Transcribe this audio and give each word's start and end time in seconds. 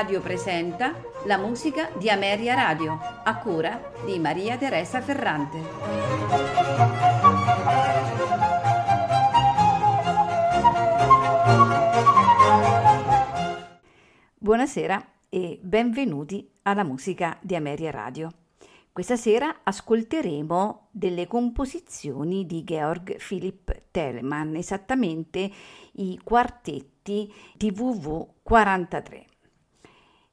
Radio 0.00 0.22
presenta 0.22 0.94
la 1.26 1.36
musica 1.36 1.90
di 1.98 2.08
Ameria 2.08 2.54
Radio, 2.54 2.98
a 3.22 3.36
cura 3.36 3.92
di 4.06 4.18
Maria 4.18 4.56
Teresa 4.56 5.02
Ferrante. 5.02 5.58
Buonasera 14.38 15.06
e 15.28 15.58
benvenuti 15.60 16.50
alla 16.62 16.82
musica 16.82 17.36
di 17.42 17.54
Ameria 17.54 17.90
Radio. 17.90 18.30
Questa 18.90 19.16
sera 19.16 19.60
ascolteremo 19.62 20.88
delle 20.92 21.26
composizioni 21.26 22.46
di 22.46 22.64
Georg 22.64 23.18
Philipp 23.18 23.70
Telemann, 23.90 24.54
esattamente 24.54 25.50
i 25.92 26.18
quartetti 26.24 27.30
TVV 27.58 28.28
43. 28.42 29.29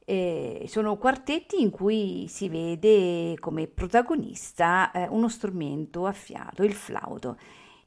Eh, 0.09 0.63
sono 0.69 0.95
quartetti 0.95 1.61
in 1.61 1.69
cui 1.69 2.27
si 2.29 2.47
vede 2.47 3.37
come 3.39 3.67
protagonista 3.67 4.89
eh, 4.91 5.05
uno 5.09 5.27
strumento 5.27 6.05
a 6.05 6.13
fiato, 6.13 6.63
il 6.63 6.71
flauto, 6.71 7.37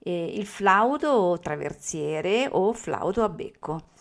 eh, 0.01 0.35
il 0.37 0.45
flauto 0.45 1.39
traversiere 1.41 2.47
o 2.51 2.75
flauto 2.75 3.23
a 3.23 3.31
becco. 3.31 3.93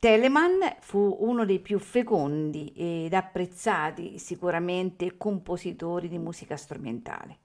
Telemann 0.00 0.62
fu 0.80 1.16
uno 1.20 1.44
dei 1.44 1.60
più 1.60 1.78
fecondi 1.78 2.72
ed 2.74 3.14
apprezzati 3.14 4.18
sicuramente 4.18 5.16
compositori 5.16 6.08
di 6.08 6.18
musica 6.18 6.56
strumentale. 6.56 7.38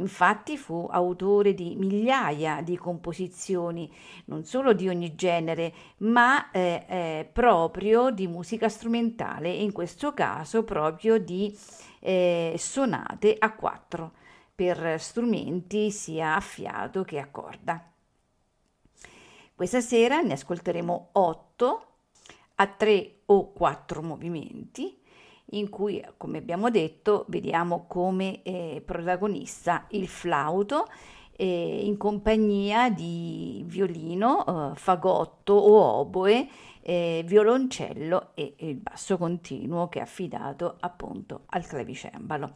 Infatti 0.00 0.56
fu 0.56 0.88
autore 0.90 1.52
di 1.54 1.76
migliaia 1.76 2.62
di 2.62 2.76
composizioni, 2.76 3.92
non 4.26 4.44
solo 4.44 4.72
di 4.72 4.88
ogni 4.88 5.14
genere, 5.14 5.72
ma 5.98 6.50
eh, 6.50 6.84
eh, 6.88 7.28
proprio 7.30 8.10
di 8.10 8.26
musica 8.26 8.68
strumentale, 8.68 9.50
in 9.50 9.72
questo 9.72 10.14
caso 10.14 10.64
proprio 10.64 11.18
di 11.18 11.56
eh, 12.00 12.54
sonate 12.56 13.36
a 13.38 13.52
quattro 13.54 14.12
per 14.54 14.98
strumenti 14.98 15.90
sia 15.90 16.34
a 16.34 16.40
fiato 16.40 17.04
che 17.04 17.18
a 17.18 17.28
corda. 17.28 17.84
Questa 19.54 19.80
sera 19.80 20.20
ne 20.20 20.32
ascolteremo 20.32 21.10
otto 21.12 21.86
a 22.54 22.66
tre 22.66 23.20
o 23.26 23.52
quattro 23.52 24.02
movimenti 24.02 24.99
in 25.50 25.68
cui, 25.68 26.04
come 26.16 26.38
abbiamo 26.38 26.70
detto, 26.70 27.24
vediamo 27.28 27.86
come 27.86 28.42
eh, 28.42 28.82
protagonista 28.84 29.86
il 29.90 30.06
flauto 30.06 30.86
eh, 31.40 31.80
in 31.84 31.96
compagnia 31.96 32.90
di 32.90 33.62
violino, 33.66 34.72
eh, 34.72 34.76
fagotto 34.76 35.54
o 35.54 36.00
oboe, 36.00 36.46
eh, 36.82 37.22
violoncello 37.26 38.32
e, 38.34 38.54
il 38.58 38.76
basso 38.76 39.16
continuo 39.16 39.88
che 39.88 40.00
è 40.00 40.02
affidato 40.02 40.76
appunto 40.80 41.44
al 41.46 41.66
clavicembalo. 41.66 42.52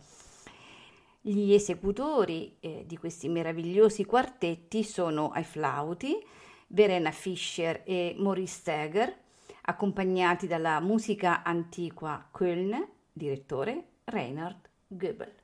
Gli 1.22 1.54
esecutori 1.54 2.56
eh, 2.60 2.84
di 2.86 2.98
questi 2.98 3.30
meravigliosi 3.30 4.04
quartetti 4.04 4.84
sono 4.84 5.30
ai 5.30 5.44
flauti, 5.44 6.22
Verena 6.66 7.10
Fischer 7.10 7.82
e 7.86 8.14
Maurice 8.18 8.52
Steger, 8.52 9.16
accompagnati 9.66 10.46
dalla 10.46 10.80
musica 10.80 11.42
antiqua 11.42 12.28
Köln, 12.30 12.86
direttore 13.12 13.84
Reinhard 14.04 14.68
Goebel. 14.86 15.43